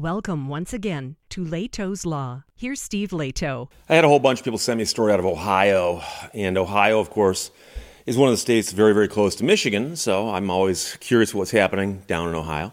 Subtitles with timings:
[0.00, 2.44] Welcome once again to Lehto's Law.
[2.56, 3.68] Here's Steve Lehto.
[3.86, 6.56] I had a whole bunch of people send me a story out of Ohio, and
[6.56, 7.50] Ohio, of course,
[8.06, 11.50] is one of the states very, very close to Michigan, so I'm always curious what's
[11.50, 12.72] happening down in Ohio.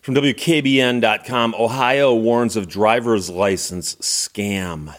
[0.00, 4.96] From WKBN.com, Ohio warns of driver's license scam.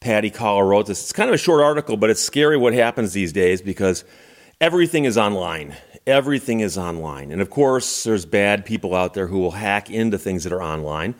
[0.00, 1.00] Patty Collar wrote this.
[1.00, 4.04] It's kind of a short article, but it's scary what happens these days because
[4.60, 5.76] everything is online.
[6.08, 7.30] Everything is online.
[7.30, 10.62] And of course, there's bad people out there who will hack into things that are
[10.62, 11.14] online.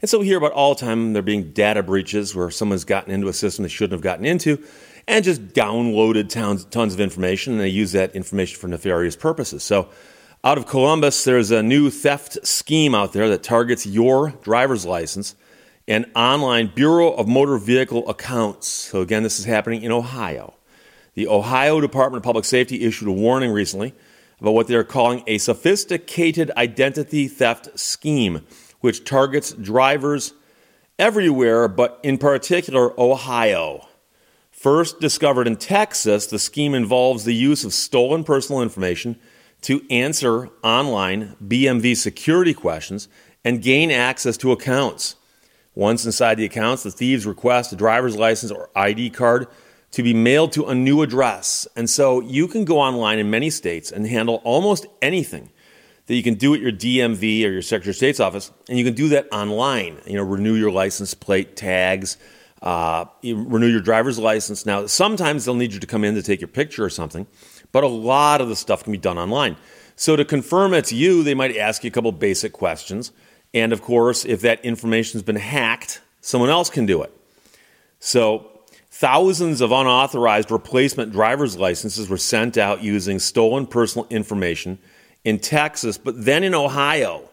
[0.00, 3.12] And so we hear about all the time there being data breaches where someone's gotten
[3.12, 4.60] into a system they shouldn't have gotten into
[5.06, 9.62] and just downloaded tons, tons of information and they use that information for nefarious purposes.
[9.62, 9.90] So
[10.42, 15.36] out of Columbus, there's a new theft scheme out there that targets your driver's license
[15.86, 18.66] and online Bureau of Motor Vehicle accounts.
[18.66, 20.54] So again, this is happening in Ohio.
[21.14, 23.94] The Ohio Department of Public Safety issued a warning recently
[24.42, 28.44] about what they're calling a sophisticated identity theft scheme,
[28.80, 30.34] which targets drivers
[30.98, 33.86] everywhere, but in particular, Ohio.
[34.50, 39.16] First discovered in Texas, the scheme involves the use of stolen personal information
[39.60, 43.08] to answer online BMV security questions
[43.44, 45.14] and gain access to accounts.
[45.76, 49.46] Once inside the accounts, the thieves request a driver's license or ID card
[49.92, 51.66] to be mailed to a new address.
[51.76, 55.50] And so you can go online in many states and handle almost anything
[56.06, 58.84] that you can do at your DMV or your Secretary of State's office, and you
[58.84, 59.98] can do that online.
[60.06, 62.16] You know, renew your license plate tags,
[62.60, 64.66] uh, renew your driver's license.
[64.66, 67.26] Now, sometimes they'll need you to come in to take your picture or something,
[67.70, 69.56] but a lot of the stuff can be done online.
[69.94, 73.12] So to confirm it's you, they might ask you a couple basic questions.
[73.54, 77.16] And of course, if that information has been hacked, someone else can do it.
[78.00, 78.51] So
[79.02, 84.78] Thousands of unauthorized replacement driver's licenses were sent out using stolen personal information
[85.24, 87.28] in Texas, but then in Ohio.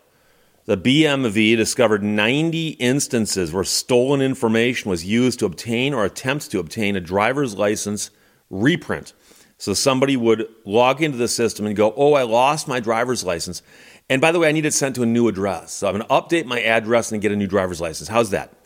[0.65, 6.59] The BMV discovered 90 instances where stolen information was used to obtain or attempt to
[6.59, 8.09] obtain a driver's license
[8.49, 9.13] reprint.
[9.59, 13.61] So somebody would log into the system and go, Oh, I lost my driver's license.
[14.09, 15.73] And by the way, I need it sent to a new address.
[15.73, 18.09] So I'm going to update my address and get a new driver's license.
[18.09, 18.58] How's that?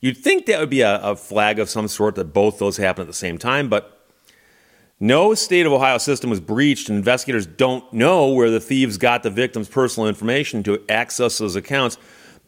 [0.00, 3.02] You'd think that would be a, a flag of some sort that both those happen
[3.02, 3.98] at the same time, but
[5.00, 9.22] no state of Ohio system was breached, and investigators don't know where the thieves got
[9.22, 11.98] the victim's personal information to access those accounts.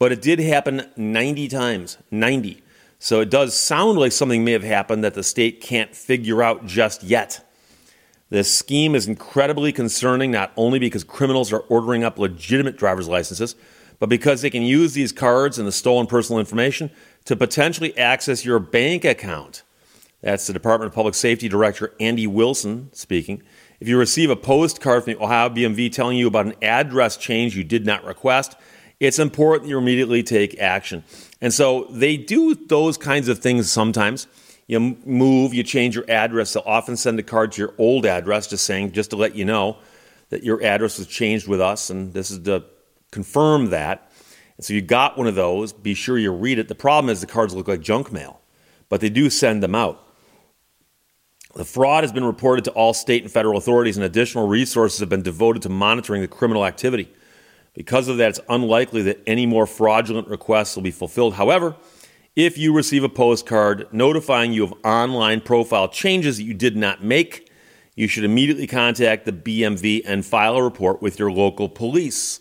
[0.00, 1.98] But it did happen 90 times.
[2.10, 2.62] 90.
[2.98, 6.66] So it does sound like something may have happened that the state can't figure out
[6.66, 7.46] just yet.
[8.30, 13.54] This scheme is incredibly concerning, not only because criminals are ordering up legitimate driver's licenses,
[13.98, 16.90] but because they can use these cards and the stolen personal information
[17.24, 19.62] to potentially access your bank account.
[20.22, 23.42] That's the Department of Public Safety Director Andy Wilson speaking.
[23.80, 27.56] If you receive a postcard from the Ohio BMV telling you about an address change
[27.56, 28.56] you did not request,
[29.00, 31.04] it's important you immediately take action.
[31.40, 34.26] And so they do those kinds of things sometimes.
[34.66, 36.52] You move, you change your address.
[36.52, 39.46] They'll often send a card to your old address just saying, just to let you
[39.46, 39.78] know
[40.28, 42.64] that your address was changed with us, and this is to
[43.10, 44.09] confirm that.
[44.60, 46.68] And so you got one of those, be sure you read it.
[46.68, 48.42] The problem is the cards look like junk mail,
[48.90, 50.06] but they do send them out.
[51.54, 55.08] The fraud has been reported to all state and federal authorities, and additional resources have
[55.08, 57.10] been devoted to monitoring the criminal activity.
[57.72, 61.32] Because of that, it's unlikely that any more fraudulent requests will be fulfilled.
[61.32, 61.74] However,
[62.36, 67.02] if you receive a postcard notifying you of online profile changes that you did not
[67.02, 67.50] make,
[67.94, 72.40] you should immediately contact the BMV and file a report with your local police.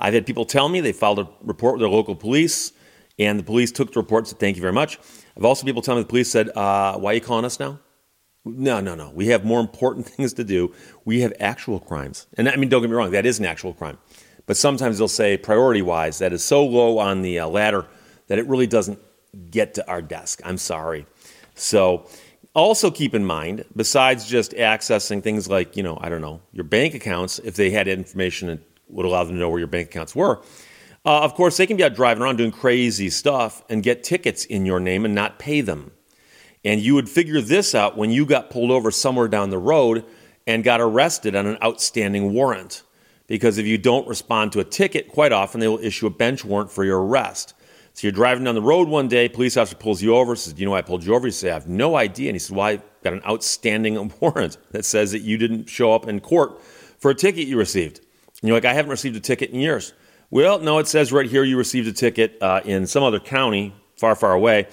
[0.00, 2.72] I've had people tell me they filed a report with their local police,
[3.18, 4.98] and the police took the report and said, Thank you very much.
[5.36, 7.80] I've also people tell me the police said, uh, Why are you calling us now?
[8.44, 9.10] No, no, no.
[9.10, 10.74] We have more important things to do.
[11.04, 12.26] We have actual crimes.
[12.36, 13.98] And I mean, don't get me wrong, that is an actual crime.
[14.46, 17.86] But sometimes they'll say, priority wise, that is so low on the uh, ladder
[18.26, 18.98] that it really doesn't
[19.50, 20.40] get to our desk.
[20.44, 21.06] I'm sorry.
[21.54, 22.06] So,
[22.54, 26.64] also keep in mind, besides just accessing things like, you know, I don't know, your
[26.64, 28.48] bank accounts, if they had information
[28.88, 30.42] would allow them to know where your bank accounts were.
[31.04, 34.44] Uh, of course, they can be out driving around doing crazy stuff and get tickets
[34.46, 35.92] in your name and not pay them.
[36.64, 40.04] And you would figure this out when you got pulled over somewhere down the road
[40.46, 42.82] and got arrested on an outstanding warrant.
[43.26, 46.44] Because if you don't respond to a ticket, quite often they will issue a bench
[46.44, 47.54] warrant for your arrest.
[47.94, 50.64] So you're driving down the road one day, police officer pulls you over, says, you
[50.64, 51.28] know why I pulled you over?
[51.28, 52.28] You say, I have no idea.
[52.28, 56.08] And he says, Well, got an outstanding warrant that says that you didn't show up
[56.08, 56.60] in court
[56.98, 58.00] for a ticket you received.
[58.44, 59.94] And you're like, I haven't received a ticket in years.
[60.28, 63.72] Well, no, it says right here you received a ticket uh, in some other county
[63.96, 64.66] far, far away,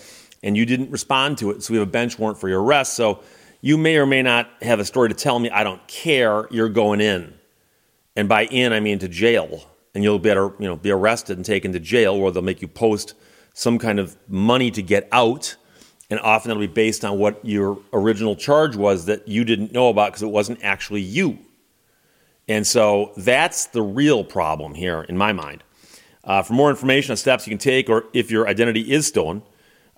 [0.44, 1.64] and you didn't respond to it.
[1.64, 2.96] So we have a bench warrant for your arrest.
[2.96, 3.24] So
[3.62, 5.50] you may or may not have a story to tell me.
[5.50, 6.50] I don't care.
[6.52, 7.34] You're going in.
[8.18, 9.66] And by in, I mean to jail.
[9.96, 13.14] and you'll you know be arrested and taken to jail, or they'll make you post
[13.54, 15.56] some kind of money to get out.
[16.10, 19.88] And often it'll be based on what your original charge was that you didn't know
[19.88, 21.40] about because it wasn't actually you.
[22.48, 25.64] And so that's the real problem here, in my mind.
[26.24, 29.42] Uh, for more information on steps you can take, or if your identity is stolen,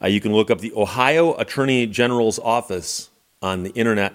[0.01, 3.09] uh, you can look up the Ohio Attorney General's office
[3.41, 4.13] on the internet.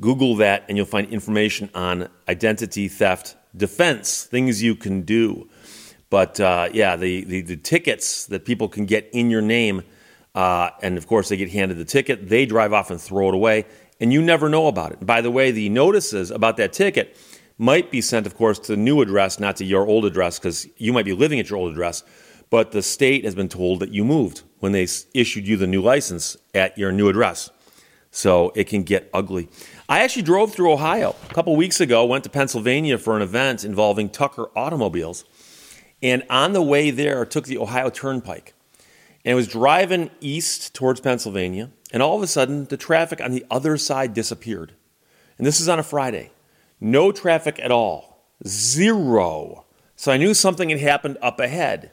[0.00, 5.48] Google that, and you'll find information on identity theft defense, things you can do.
[6.10, 9.82] But uh, yeah, the, the, the, tickets that people can get in your name,
[10.34, 13.34] uh, and of course, they get handed the ticket, they drive off and throw it
[13.34, 13.66] away,
[14.00, 15.04] and you never know about it.
[15.04, 17.16] By the way, the notices about that ticket
[17.58, 20.68] might be sent, of course, to the new address, not to your old address, because
[20.76, 22.04] you might be living at your old address,
[22.50, 25.82] but the state has been told that you moved when they issued you the new
[25.82, 27.50] license at your new address.
[28.10, 29.50] So it can get ugly.
[29.88, 33.64] I actually drove through Ohio a couple weeks ago, went to Pennsylvania for an event
[33.64, 35.24] involving Tucker automobiles.
[36.02, 38.54] And on the way there, I took the Ohio Turnpike.
[39.24, 43.32] And I was driving east towards Pennsylvania, and all of a sudden, the traffic on
[43.32, 44.72] the other side disappeared.
[45.36, 46.30] And this is on a Friday.
[46.80, 48.24] No traffic at all.
[48.46, 49.64] Zero.
[49.96, 51.90] So I knew something had happened up ahead.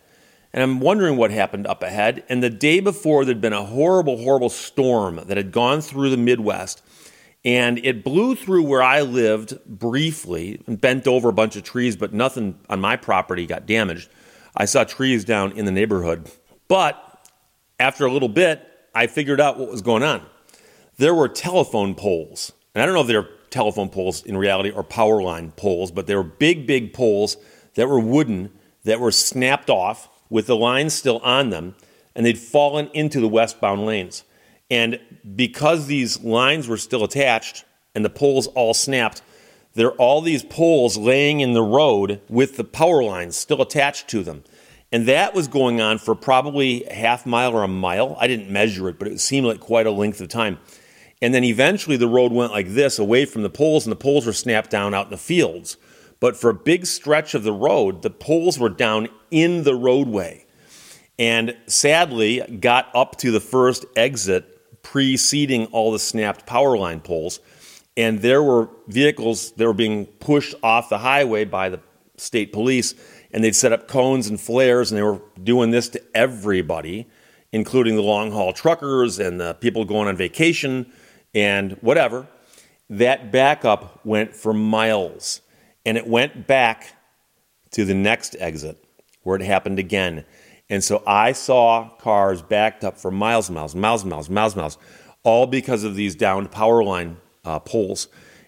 [0.54, 2.24] And I'm wondering what happened up ahead.
[2.30, 6.18] And the day before, there'd been a horrible, horrible storm that had gone through the
[6.18, 6.82] Midwest.
[7.44, 11.96] And it blew through where I lived briefly and bent over a bunch of trees,
[11.96, 14.10] but nothing on my property got damaged.
[14.56, 16.32] I saw trees down in the neighborhood.
[16.68, 17.30] But
[17.80, 18.66] after a little bit,
[18.96, 20.26] I figured out what was going on.
[20.98, 22.54] There were telephone poles.
[22.74, 26.06] And I don't know if they're telephone poles in reality or power line poles, but
[26.06, 27.38] they were big, big poles
[27.76, 28.52] that were wooden
[28.84, 31.74] that were snapped off with the lines still on them,
[32.14, 34.24] and they'd fallen into the westbound lanes.
[34.70, 35.00] And
[35.36, 37.64] because these lines were still attached
[37.96, 39.22] and the poles all snapped,
[39.74, 44.10] there are all these poles laying in the road with the power lines still attached
[44.10, 44.44] to them.
[44.92, 48.18] And that was going on for probably a half mile or a mile.
[48.20, 50.60] I didn't measure it, but it seemed like quite a length of time.
[51.22, 54.26] And then eventually the road went like this away from the poles, and the poles
[54.26, 55.78] were snapped down out in the fields.
[56.20, 60.46] But for a big stretch of the road, the poles were down in the roadway.
[61.18, 67.40] And sadly, got up to the first exit preceding all the snapped power line poles.
[67.98, 71.80] And there were vehicles that were being pushed off the highway by the
[72.18, 72.94] state police.
[73.32, 77.08] And they'd set up cones and flares, and they were doing this to everybody,
[77.52, 80.92] including the long haul truckers and the people going on vacation
[81.36, 82.28] and whatever.
[82.90, 85.42] That backup went for miles
[85.86, 86.96] and it went back
[87.72, 88.84] to the next exit
[89.24, 90.26] where it happened again.
[90.70, 94.78] And so I saw cars backed up for miles miles, miles miles, miles miles,
[95.24, 98.08] all because of these downed power line uh, poles.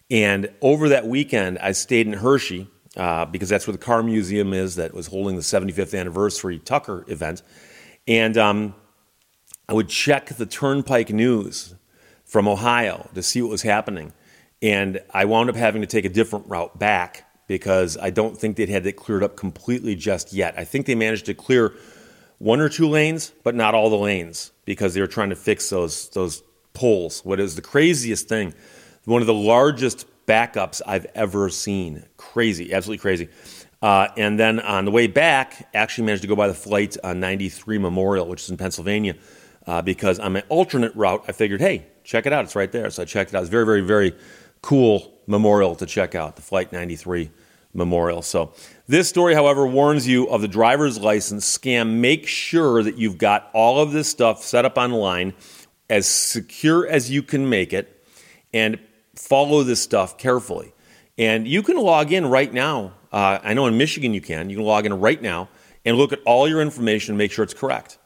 [0.10, 4.54] And over that weekend, I stayed in Hershey uh, because that's where the car museum
[4.54, 7.44] is that was holding the 75th anniversary Tucker event.
[8.07, 8.75] And um,
[9.68, 11.75] I would check the Turnpike News
[12.27, 14.13] from Ohio to see what was happening.
[14.62, 18.57] And I wound up having to take a different route back because I don't think
[18.57, 20.53] they'd had it cleared up completely just yet.
[20.57, 21.74] I think they managed to clear
[22.38, 25.69] one or two lanes, but not all the lanes because they were trying to fix
[25.69, 26.44] those those
[26.74, 27.21] poles.
[27.24, 28.53] What is the craziest thing?
[29.06, 32.03] One of the largest backups I've ever seen.
[32.18, 33.29] Crazy, absolutely crazy.
[33.81, 37.19] Uh, and then on the way back, actually managed to go by the flight on
[37.19, 39.15] 93 Memorial, which is in Pennsylvania,
[39.65, 42.45] uh, because on my alternate route, I figured, hey, check it out.
[42.45, 42.89] It's right there.
[42.89, 43.41] So I checked it out.
[43.41, 44.15] It's very, very, very
[44.61, 47.29] cool memorial to check out, the Flight 93
[47.73, 48.21] memorial.
[48.21, 48.53] So,
[48.87, 51.99] this story, however, warns you of the driver's license scam.
[51.99, 55.33] Make sure that you've got all of this stuff set up online
[55.89, 58.03] as secure as you can make it
[58.53, 58.79] and
[59.13, 60.73] follow this stuff carefully.
[61.17, 62.93] And you can log in right now.
[63.11, 64.49] Uh, I know in Michigan you can.
[64.49, 65.49] You can log in right now
[65.83, 67.97] and look at all your information and make sure it's correct.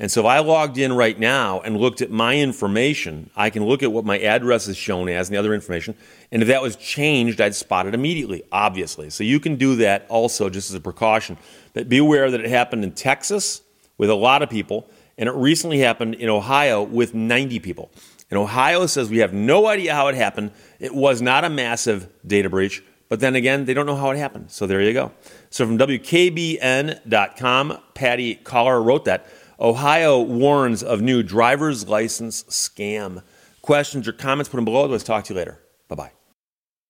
[0.00, 3.66] And so if I logged in right now and looked at my information, I can
[3.66, 5.94] look at what my address is shown as and the other information.
[6.32, 9.10] And if that was changed, I'd spot it immediately, obviously.
[9.10, 11.36] So you can do that also just as a precaution.
[11.74, 13.60] But be aware that it happened in Texas
[13.98, 14.88] with a lot of people,
[15.18, 17.90] and it recently happened in Ohio with 90 people.
[18.30, 20.52] And Ohio says we have no idea how it happened.
[20.78, 22.82] It was not a massive data breach.
[23.10, 24.50] But then again, they don't know how it happened.
[24.50, 25.12] So there you go.
[25.50, 29.26] So from WKBN.com, Patty Collar wrote that.
[29.60, 33.22] Ohio warns of new driver's license scam.
[33.62, 34.86] Questions or comments, put them below.
[34.86, 35.60] Let's talk to you later.
[35.88, 36.12] Bye bye.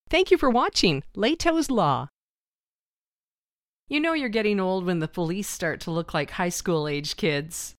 [0.08, 2.08] Thank you for watching Lehto's Law.
[3.88, 7.16] You know you're getting old when the police start to look like high school age
[7.16, 7.74] kids.